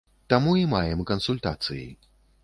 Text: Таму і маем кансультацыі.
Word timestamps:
Таму 0.33 0.53
і 0.61 0.63
маем 0.71 1.03
кансультацыі. 1.11 1.85